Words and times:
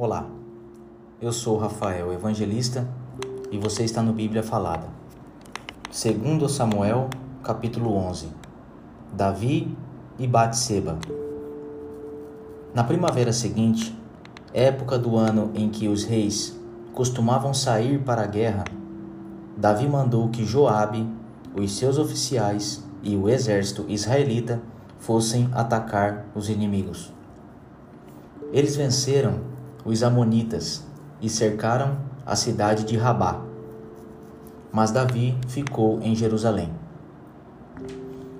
Olá, 0.00 0.30
eu 1.20 1.32
sou 1.32 1.58
Rafael 1.58 2.12
Evangelista 2.12 2.88
e 3.50 3.58
você 3.58 3.82
está 3.82 4.00
no 4.00 4.12
Bíblia 4.12 4.44
Falada. 4.44 4.86
Segundo 5.90 6.48
Samuel, 6.48 7.10
capítulo 7.42 7.92
11. 7.96 8.28
Davi 9.12 9.76
e 10.16 10.24
Batseba. 10.24 11.00
Na 12.72 12.84
primavera 12.84 13.32
seguinte, 13.32 13.92
época 14.54 14.96
do 14.96 15.16
ano 15.16 15.50
em 15.52 15.68
que 15.68 15.88
os 15.88 16.04
reis 16.04 16.56
costumavam 16.94 17.52
sair 17.52 17.98
para 17.98 18.22
a 18.22 18.26
guerra, 18.28 18.62
Davi 19.56 19.88
mandou 19.88 20.28
que 20.28 20.44
Joabe, 20.44 21.08
os 21.56 21.76
seus 21.76 21.98
oficiais 21.98 22.84
e 23.02 23.16
o 23.16 23.28
exército 23.28 23.84
israelita 23.88 24.62
fossem 25.00 25.50
atacar 25.52 26.24
os 26.36 26.48
inimigos. 26.48 27.12
Eles 28.52 28.76
venceram 28.76 29.47
os 29.88 30.02
Amonitas 30.02 30.84
e 31.18 31.30
cercaram 31.30 31.96
a 32.26 32.36
cidade 32.36 32.84
de 32.84 32.94
Rabá. 32.98 33.40
Mas 34.70 34.90
Davi 34.90 35.34
ficou 35.48 35.98
em 36.02 36.14
Jerusalém. 36.14 36.70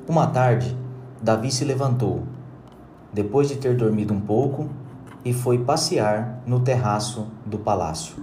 Uma 0.07 0.27
tarde, 0.27 0.77
Davi 1.23 1.51
se 1.51 1.65
levantou, 1.65 2.23
depois 3.11 3.49
de 3.49 3.57
ter 3.57 3.75
dormido 3.75 4.13
um 4.13 4.21
pouco, 4.21 4.69
e 5.25 5.33
foi 5.33 5.59
passear 5.65 6.43
no 6.47 6.61
terraço 6.61 7.27
do 7.47 7.59
palácio. 7.59 8.15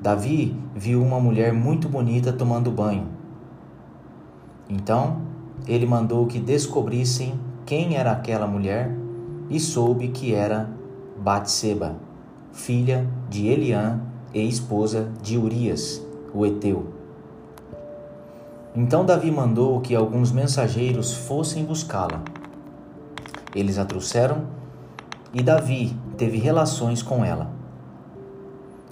Davi 0.00 0.58
viu 0.74 1.02
uma 1.02 1.20
mulher 1.20 1.52
muito 1.52 1.90
bonita 1.90 2.32
tomando 2.32 2.70
banho. 2.70 3.06
Então, 4.66 5.18
ele 5.68 5.84
mandou 5.84 6.26
que 6.26 6.40
descobrissem 6.40 7.38
quem 7.66 7.96
era 7.96 8.12
aquela 8.12 8.46
mulher 8.46 8.96
e 9.50 9.60
soube 9.60 10.08
que 10.08 10.32
era 10.34 10.70
Batseba, 11.26 11.96
filha 12.52 13.04
de 13.28 13.48
Eliã 13.48 13.98
e 14.32 14.48
esposa 14.48 15.10
de 15.20 15.36
Urias, 15.36 16.00
o 16.32 16.46
heteu. 16.46 16.86
Então 18.76 19.04
Davi 19.04 19.28
mandou 19.32 19.80
que 19.80 19.96
alguns 19.96 20.30
mensageiros 20.30 21.12
fossem 21.12 21.64
buscá-la. 21.64 22.22
Eles 23.52 23.76
a 23.76 23.84
trouxeram 23.84 24.44
e 25.34 25.42
Davi 25.42 25.96
teve 26.16 26.38
relações 26.38 27.02
com 27.02 27.24
ela. 27.24 27.50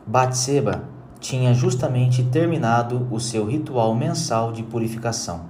Batseba 0.05 0.83
tinha 1.21 1.55
justamente 1.55 2.25
terminado 2.25 3.07
o 3.13 3.21
seu 3.21 3.47
ritual 3.47 3.95
mensal 3.95 4.51
de 4.51 4.65
purificação. 4.65 5.43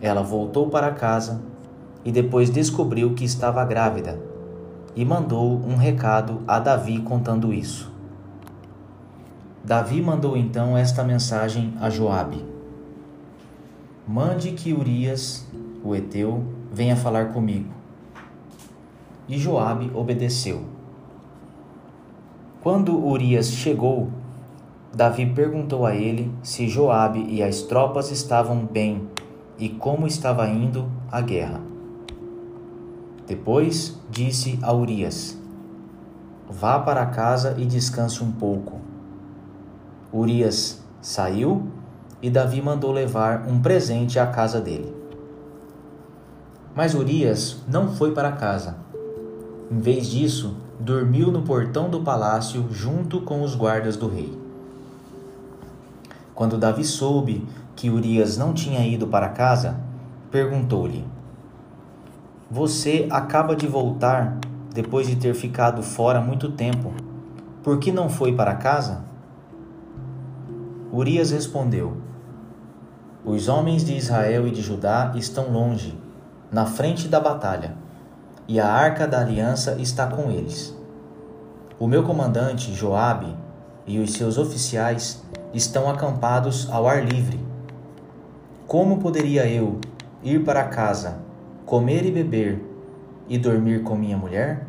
Ela 0.00 0.24
voltou 0.24 0.68
para 0.68 0.90
casa 0.90 1.40
e 2.04 2.10
depois 2.10 2.50
descobriu 2.50 3.14
que 3.14 3.24
estava 3.24 3.64
grávida 3.64 4.34
e 4.96 5.04
mandou 5.04 5.60
um 5.66 5.76
recado 5.76 6.40
a 6.48 6.58
Davi 6.58 6.98
contando 7.00 7.52
isso. 7.52 7.92
Davi 9.62 10.00
mandou 10.00 10.36
então 10.36 10.76
esta 10.76 11.04
mensagem 11.04 11.74
a 11.78 11.90
Joabe: 11.90 12.42
Mande 14.08 14.52
que 14.52 14.72
Urias, 14.72 15.46
o 15.84 15.94
heteu, 15.94 16.42
venha 16.72 16.96
falar 16.96 17.34
comigo. 17.34 17.68
E 19.28 19.36
Joabe 19.36 19.90
obedeceu. 19.94 20.62
Quando 22.62 22.96
Urias 22.96 23.50
chegou, 23.50 24.08
Davi 24.94 25.26
perguntou 25.26 25.84
a 25.84 25.94
ele 25.94 26.32
se 26.42 26.68
Joabe 26.68 27.26
e 27.28 27.42
as 27.42 27.60
tropas 27.62 28.10
estavam 28.10 28.64
bem 28.64 29.06
e 29.58 29.68
como 29.68 30.06
estava 30.06 30.48
indo 30.48 30.88
a 31.12 31.20
guerra. 31.20 31.75
Depois 33.26 33.98
disse 34.08 34.58
a 34.62 34.72
Urias: 34.72 35.36
Vá 36.48 36.78
para 36.78 37.04
casa 37.06 37.56
e 37.58 37.66
descanse 37.66 38.22
um 38.22 38.30
pouco. 38.30 38.80
Urias 40.12 40.80
saiu 41.02 41.66
e 42.22 42.30
Davi 42.30 42.62
mandou 42.62 42.92
levar 42.92 43.48
um 43.48 43.60
presente 43.60 44.18
à 44.18 44.26
casa 44.26 44.60
dele. 44.60 44.94
Mas 46.74 46.94
Urias 46.94 47.56
não 47.68 47.88
foi 47.88 48.12
para 48.12 48.32
casa. 48.32 48.76
Em 49.70 49.78
vez 49.78 50.06
disso, 50.06 50.56
dormiu 50.78 51.32
no 51.32 51.42
portão 51.42 51.90
do 51.90 52.02
palácio 52.02 52.66
junto 52.70 53.22
com 53.22 53.42
os 53.42 53.56
guardas 53.56 53.96
do 53.96 54.08
rei. 54.08 54.38
Quando 56.34 56.58
Davi 56.58 56.84
soube 56.84 57.44
que 57.74 57.90
Urias 57.90 58.36
não 58.36 58.52
tinha 58.52 58.86
ido 58.86 59.06
para 59.08 59.30
casa, 59.30 59.80
perguntou-lhe: 60.30 61.04
você 62.48 63.08
acaba 63.10 63.56
de 63.56 63.66
voltar 63.66 64.38
depois 64.72 65.08
de 65.08 65.16
ter 65.16 65.34
ficado 65.34 65.82
fora 65.82 66.20
muito 66.20 66.52
tempo. 66.52 66.92
Por 67.60 67.80
que 67.80 67.90
não 67.90 68.08
foi 68.08 68.36
para 68.36 68.54
casa? 68.54 69.04
Urias 70.92 71.32
respondeu: 71.32 71.96
Os 73.24 73.48
homens 73.48 73.84
de 73.84 73.96
Israel 73.96 74.46
e 74.46 74.52
de 74.52 74.62
Judá 74.62 75.12
estão 75.16 75.50
longe, 75.50 75.98
na 76.52 76.66
frente 76.66 77.08
da 77.08 77.18
batalha, 77.18 77.74
e 78.46 78.60
a 78.60 78.70
arca 78.70 79.08
da 79.08 79.20
aliança 79.20 79.72
está 79.80 80.06
com 80.06 80.30
eles. 80.30 80.72
O 81.80 81.88
meu 81.88 82.04
comandante 82.04 82.72
Joabe 82.72 83.34
e 83.84 83.98
os 83.98 84.12
seus 84.12 84.38
oficiais 84.38 85.20
estão 85.52 85.90
acampados 85.90 86.68
ao 86.70 86.86
ar 86.86 87.04
livre. 87.04 87.44
Como 88.68 88.98
poderia 88.98 89.48
eu 89.48 89.80
ir 90.22 90.44
para 90.44 90.62
casa 90.64 91.25
comer 91.66 92.06
e 92.06 92.12
beber 92.12 92.62
e 93.28 93.36
dormir 93.36 93.82
com 93.82 93.96
minha 93.96 94.16
mulher? 94.16 94.64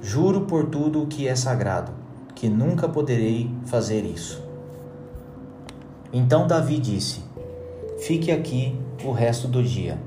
Juro 0.00 0.42
por 0.42 0.70
tudo 0.70 1.02
o 1.02 1.06
que 1.06 1.28
é 1.28 1.36
sagrado, 1.36 1.92
que 2.34 2.48
nunca 2.48 2.88
poderei 2.88 3.54
fazer 3.66 4.06
isso. 4.06 4.42
Então 6.10 6.46
Davi 6.46 6.78
disse: 6.78 7.22
Fique 7.98 8.32
aqui 8.32 8.74
o 9.04 9.12
resto 9.12 9.46
do 9.46 9.62
dia. 9.62 9.98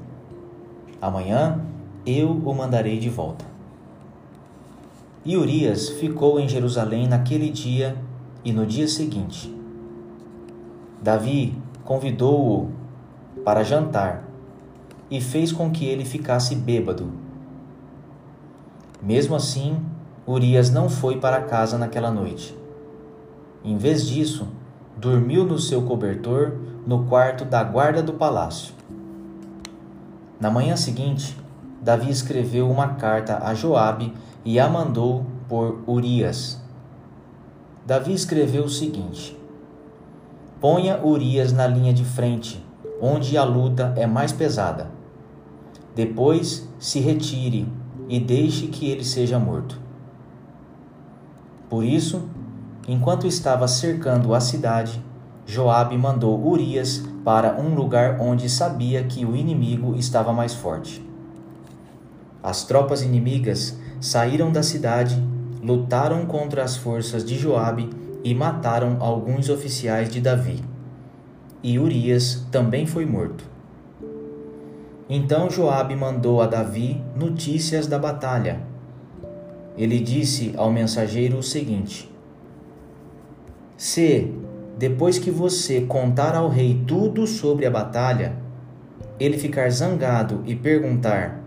Amanhã 0.99 1.61
eu 2.03 2.31
o 2.31 2.55
mandarei 2.55 2.97
de 2.97 3.09
volta. 3.09 3.45
E 5.23 5.37
Urias 5.37 5.89
ficou 5.89 6.39
em 6.39 6.49
Jerusalém 6.49 7.07
naquele 7.07 7.51
dia 7.51 7.95
e 8.43 8.51
no 8.51 8.65
dia 8.65 8.87
seguinte. 8.87 9.53
Davi 10.99 11.53
convidou-o 11.83 12.71
para 13.43 13.63
jantar 13.63 14.26
e 15.09 15.21
fez 15.21 15.51
com 15.51 15.71
que 15.71 15.85
ele 15.85 16.03
ficasse 16.03 16.55
bêbado. 16.55 17.11
Mesmo 19.01 19.35
assim, 19.35 19.79
Urias 20.27 20.69
não 20.69 20.89
foi 20.89 21.17
para 21.17 21.41
casa 21.41 21.77
naquela 21.77 22.11
noite. 22.11 22.57
Em 23.63 23.77
vez 23.77 24.05
disso, 24.05 24.47
dormiu 24.97 25.45
no 25.45 25.57
seu 25.59 25.83
cobertor 25.83 26.53
no 26.85 27.05
quarto 27.05 27.45
da 27.45 27.63
guarda 27.63 28.01
do 28.01 28.13
palácio. 28.13 28.73
Na 30.39 30.49
manhã 30.49 30.75
seguinte, 30.75 31.37
Davi 31.81 32.09
escreveu 32.09 32.69
uma 32.69 32.89
carta 32.95 33.39
a 33.43 33.53
Joabe 33.53 34.13
e 34.43 34.59
a 34.59 34.67
mandou 34.67 35.25
por 35.47 35.79
Urias. 35.87 36.61
Davi 37.85 38.13
escreveu 38.13 38.65
o 38.65 38.69
seguinte: 38.69 39.37
Ponha 40.59 40.99
Urias 41.03 41.53
na 41.53 41.67
linha 41.67 41.93
de 41.93 42.03
frente, 42.03 42.63
onde 43.01 43.37
a 43.37 43.43
luta 43.43 43.93
é 43.95 44.05
mais 44.05 44.31
pesada 44.31 44.96
depois 45.97 46.69
se 46.77 46.99
retire 46.99 47.67
e 48.07 48.19
deixe 48.19 48.67
que 48.67 48.87
ele 48.87 49.03
seja 49.03 49.39
morto. 49.39 49.81
Por 51.67 51.83
isso, 51.83 52.29
enquanto 52.87 53.25
estava 53.25 53.67
cercando 53.67 54.35
a 54.35 54.39
cidade, 54.39 55.03
Joabe 55.43 55.97
mandou 55.97 56.39
Urias 56.47 57.03
para 57.25 57.59
um 57.59 57.73
lugar 57.73 58.19
onde 58.21 58.47
sabia 58.47 59.05
que 59.05 59.25
o 59.25 59.35
inimigo 59.35 59.95
estava 59.95 60.31
mais 60.31 60.53
forte. 60.53 61.03
As 62.43 62.63
tropas 62.63 63.01
inimigas 63.01 63.79
saíram 63.99 64.51
da 64.51 64.61
cidade, 64.61 65.19
lutaram 65.63 66.27
contra 66.27 66.63
as 66.63 66.77
forças 66.77 67.25
de 67.25 67.35
Joabe 67.35 67.89
e 68.23 68.35
mataram 68.35 68.97
alguns 68.99 69.49
oficiais 69.49 70.11
de 70.11 70.21
Davi. 70.21 70.63
E 71.63 71.79
Urias 71.79 72.45
também 72.51 72.85
foi 72.85 73.03
morto. 73.03 73.56
Então 75.09 75.49
Joabe 75.49 75.95
mandou 75.95 76.41
a 76.41 76.47
Davi 76.47 77.01
notícias 77.15 77.87
da 77.87 77.97
batalha. 77.97 78.59
Ele 79.77 79.99
disse 79.99 80.53
ao 80.57 80.69
mensageiro 80.69 81.37
o 81.37 81.43
seguinte: 81.43 82.11
Se, 83.77 84.33
depois 84.77 85.17
que 85.17 85.31
você 85.31 85.81
contar 85.81 86.35
ao 86.35 86.49
rei 86.49 86.83
tudo 86.85 87.25
sobre 87.25 87.65
a 87.65 87.71
batalha, 87.71 88.35
ele 89.17 89.37
ficar 89.37 89.69
zangado 89.71 90.43
e 90.45 90.55
perguntar: 90.55 91.41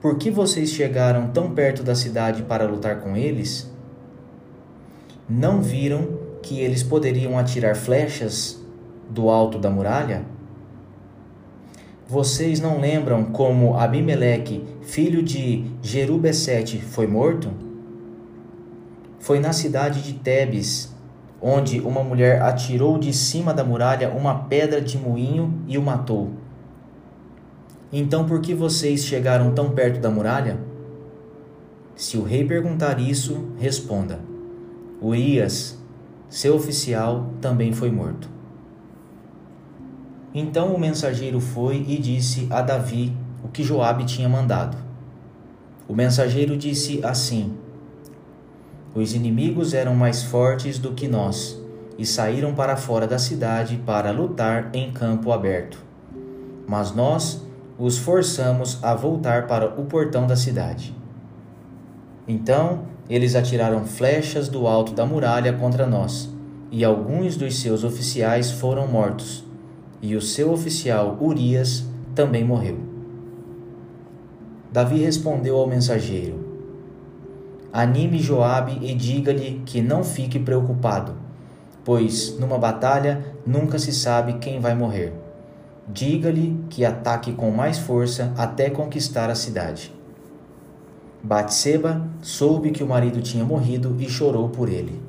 Por 0.00 0.16
que 0.16 0.30
vocês 0.30 0.70
chegaram 0.70 1.28
tão 1.28 1.50
perto 1.50 1.82
da 1.82 1.94
cidade 1.94 2.42
para 2.44 2.66
lutar 2.66 3.00
com 3.00 3.14
eles? 3.14 3.70
Não 5.28 5.60
viram 5.60 6.18
que 6.42 6.60
eles 6.60 6.82
poderiam 6.82 7.38
atirar 7.38 7.76
flechas 7.76 8.62
do 9.10 9.28
alto 9.28 9.58
da 9.58 9.68
muralha? 9.68 10.33
Vocês 12.14 12.60
não 12.60 12.80
lembram 12.80 13.24
como 13.24 13.76
Abimeleque, 13.76 14.64
filho 14.82 15.20
de 15.20 15.64
Jerubessete, 15.82 16.78
foi 16.78 17.08
morto? 17.08 17.50
foi 19.18 19.40
na 19.40 19.52
cidade 19.52 20.00
de 20.00 20.12
Tebes, 20.12 20.94
onde 21.42 21.80
uma 21.80 22.04
mulher 22.04 22.40
atirou 22.40 22.98
de 22.98 23.12
cima 23.12 23.52
da 23.52 23.64
muralha 23.64 24.10
uma 24.10 24.44
pedra 24.44 24.80
de 24.80 24.96
moinho 24.96 25.60
e 25.66 25.76
o 25.76 25.82
matou. 25.82 26.30
Então 27.92 28.24
por 28.26 28.40
que 28.40 28.54
vocês 28.54 29.04
chegaram 29.04 29.52
tão 29.52 29.70
perto 29.70 29.98
da 29.98 30.08
muralha? 30.08 30.56
Se 31.96 32.16
o 32.16 32.22
rei 32.22 32.44
perguntar 32.44 33.00
isso, 33.00 33.48
responda: 33.58 34.20
Urias, 35.02 35.76
seu 36.28 36.54
oficial, 36.54 37.28
também 37.40 37.72
foi 37.72 37.90
morto. 37.90 38.33
Então 40.34 40.74
o 40.74 40.80
mensageiro 40.80 41.38
foi 41.38 41.84
e 41.86 41.96
disse 41.96 42.48
a 42.50 42.60
Davi 42.60 43.16
o 43.44 43.48
que 43.48 43.62
Joabe 43.62 44.04
tinha 44.04 44.28
mandado. 44.28 44.76
O 45.86 45.94
mensageiro 45.94 46.56
disse 46.56 46.98
assim: 47.04 47.54
Os 48.92 49.14
inimigos 49.14 49.72
eram 49.72 49.94
mais 49.94 50.24
fortes 50.24 50.76
do 50.76 50.92
que 50.92 51.06
nós 51.06 51.62
e 51.96 52.04
saíram 52.04 52.52
para 52.52 52.76
fora 52.76 53.06
da 53.06 53.16
cidade 53.16 53.76
para 53.86 54.10
lutar 54.10 54.70
em 54.74 54.90
campo 54.90 55.30
aberto. 55.30 55.78
Mas 56.66 56.92
nós 56.92 57.40
os 57.78 57.96
forçamos 57.98 58.82
a 58.82 58.92
voltar 58.92 59.46
para 59.46 59.80
o 59.80 59.84
portão 59.84 60.26
da 60.26 60.34
cidade. 60.34 60.92
Então 62.26 62.86
eles 63.08 63.36
atiraram 63.36 63.84
flechas 63.84 64.48
do 64.48 64.66
alto 64.66 64.94
da 64.94 65.06
muralha 65.06 65.52
contra 65.52 65.86
nós, 65.86 66.34
e 66.72 66.84
alguns 66.84 67.36
dos 67.36 67.60
seus 67.60 67.84
oficiais 67.84 68.50
foram 68.50 68.88
mortos, 68.88 69.44
e 70.04 70.14
o 70.14 70.20
seu 70.20 70.52
oficial 70.52 71.16
Urias 71.18 71.82
também 72.14 72.44
morreu. 72.44 72.76
Davi 74.70 74.98
respondeu 74.98 75.56
ao 75.56 75.66
mensageiro: 75.66 76.44
Anime 77.72 78.18
Joabe 78.18 78.78
e 78.82 78.94
diga-lhe 78.94 79.62
que 79.64 79.80
não 79.80 80.04
fique 80.04 80.38
preocupado, 80.38 81.14
pois 81.82 82.38
numa 82.38 82.58
batalha 82.58 83.24
nunca 83.46 83.78
se 83.78 83.94
sabe 83.94 84.34
quem 84.34 84.60
vai 84.60 84.74
morrer. 84.74 85.14
Diga-lhe 85.88 86.62
que 86.68 86.84
ataque 86.84 87.32
com 87.32 87.50
mais 87.50 87.78
força 87.78 88.30
até 88.36 88.68
conquistar 88.68 89.30
a 89.30 89.34
cidade. 89.34 89.90
Batseba 91.22 92.06
soube 92.20 92.72
que 92.72 92.84
o 92.84 92.86
marido 92.86 93.22
tinha 93.22 93.44
morrido 93.44 93.96
e 93.98 94.06
chorou 94.06 94.50
por 94.50 94.68
ele. 94.68 95.00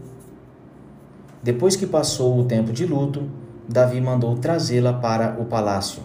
Depois 1.43 1.75
que 1.75 1.85
passou 1.85 2.39
o 2.39 2.45
tempo 2.45 2.71
de 2.71 2.85
luto, 2.85 3.29
Davi 3.67 3.99
mandou 3.99 4.37
trazê-la 4.37 4.93
para 4.93 5.41
o 5.41 5.45
palácio. 5.45 6.03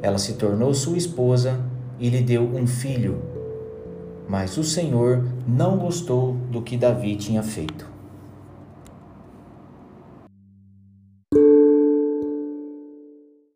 Ela 0.00 0.18
se 0.18 0.34
tornou 0.34 0.72
sua 0.72 0.96
esposa 0.96 1.60
e 1.98 2.08
lhe 2.08 2.22
deu 2.22 2.42
um 2.42 2.66
filho. 2.66 3.20
Mas 4.28 4.56
o 4.56 4.62
Senhor 4.62 5.24
não 5.46 5.76
gostou 5.76 6.34
do 6.50 6.62
que 6.62 6.76
Davi 6.76 7.16
tinha 7.16 7.42
feito. 7.42 7.97